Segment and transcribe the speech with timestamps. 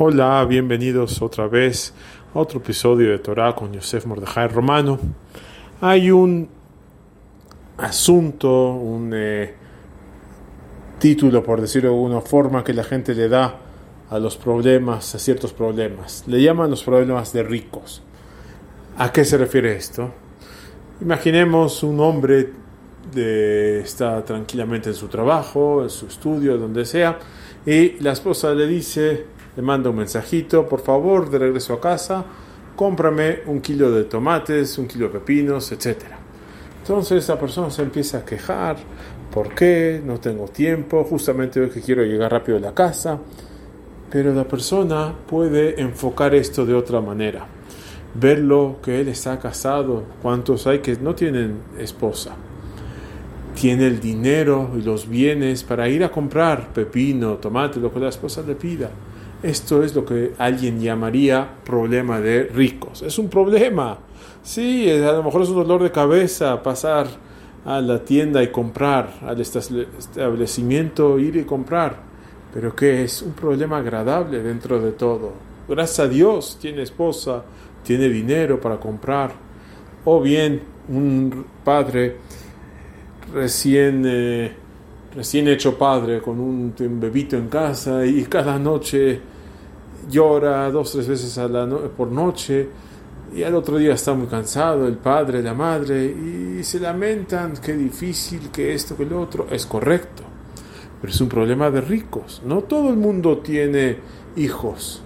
[0.00, 1.92] Hola, bienvenidos otra vez
[2.32, 4.96] a otro episodio de Torah con Yosef Mordejai Romano.
[5.80, 6.48] Hay un
[7.78, 9.54] asunto, un eh,
[11.00, 13.56] título, por decirlo de alguna forma, que la gente le da
[14.08, 16.22] a los problemas, a ciertos problemas.
[16.28, 18.00] Le llaman los problemas de ricos.
[18.98, 20.12] ¿A qué se refiere esto?
[21.00, 22.52] Imaginemos un hombre
[23.12, 27.18] de, está tranquilamente en su trabajo, en su estudio, donde sea,
[27.66, 32.24] y la esposa le dice, le manda un mensajito, por favor, de regreso a casa,
[32.76, 35.96] cómprame un kilo de tomates, un kilo de pepinos, etc.
[36.80, 38.76] Entonces la persona se empieza a quejar,
[39.34, 40.00] ¿por qué?
[40.06, 43.18] No tengo tiempo, justamente hoy que quiero llegar rápido a la casa.
[44.08, 47.44] Pero la persona puede enfocar esto de otra manera.
[48.14, 52.36] Verlo que él está casado, cuántos hay que no tienen esposa.
[53.60, 58.10] Tiene el dinero y los bienes para ir a comprar pepino, tomate, lo que la
[58.10, 58.92] esposa le pida.
[59.42, 63.02] Esto es lo que alguien llamaría problema de ricos.
[63.02, 63.98] Es un problema.
[64.42, 67.06] Sí, a lo mejor es un dolor de cabeza pasar
[67.64, 72.02] a la tienda y comprar, al establecimiento ir y comprar.
[72.52, 75.32] Pero que es un problema agradable dentro de todo.
[75.68, 77.44] Gracias a Dios tiene esposa,
[77.84, 79.32] tiene dinero para comprar.
[80.04, 82.16] O bien un padre
[83.32, 84.02] recién...
[84.04, 84.52] Eh,
[85.14, 89.20] recién hecho padre con un, bebito en casa y cada noche
[90.10, 91.40] llora dos tres veces
[91.96, 92.68] por noche
[93.34, 97.74] y al otro día está muy cansado el padre, la madre y se lamentan qué
[97.74, 99.46] difícil que esto, que lo otro.
[99.50, 100.28] Es correcto
[101.00, 102.42] pero es un problema de ricos.
[102.44, 103.98] No todo el mundo tiene
[104.36, 105.02] hijos.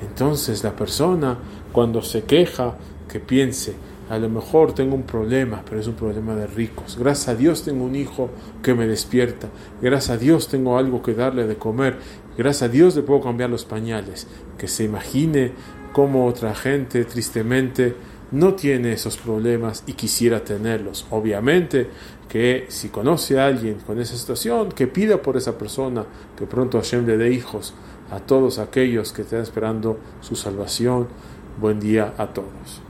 [0.00, 1.38] Entonces la persona
[1.72, 2.76] cuando se queja
[3.08, 3.74] que piense
[4.12, 6.98] a lo mejor tengo un problema, pero es un problema de ricos.
[6.98, 8.28] Gracias a Dios tengo un hijo
[8.62, 9.48] que me despierta.
[9.80, 11.96] Gracias a Dios tengo algo que darle de comer.
[12.36, 14.26] Gracias a Dios le puedo cambiar los pañales.
[14.58, 15.52] Que se imagine
[15.94, 17.94] cómo otra gente tristemente
[18.32, 21.06] no tiene esos problemas y quisiera tenerlos.
[21.08, 21.88] Obviamente
[22.28, 26.04] que si conoce a alguien con esa situación, que pida por esa persona,
[26.36, 27.72] que pronto Hashem le dé hijos
[28.10, 31.08] a todos aquellos que están esperando su salvación.
[31.58, 32.82] Buen día a todos.